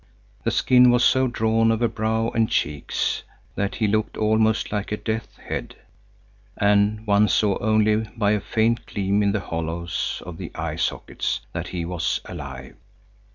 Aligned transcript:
The 0.43 0.49
skin 0.49 0.89
was 0.89 1.03
so 1.03 1.27
drawn 1.27 1.71
over 1.71 1.87
brow 1.87 2.29
and 2.29 2.49
cheeks, 2.49 3.21
that 3.53 3.75
he 3.75 3.87
looked 3.87 4.17
almost 4.17 4.71
like 4.71 4.91
a 4.91 4.97
death's 4.97 5.37
head, 5.37 5.75
and 6.57 7.05
one 7.05 7.27
saw 7.27 7.59
only 7.59 7.97
by 8.17 8.31
a 8.31 8.39
faint 8.41 8.87
gleam 8.87 9.21
in 9.21 9.31
the 9.31 9.39
hollows 9.41 10.23
of 10.25 10.39
the 10.39 10.51
eye 10.55 10.77
sockets 10.77 11.41
that 11.53 11.67
he 11.67 11.85
was 11.85 12.19
alive. 12.25 12.77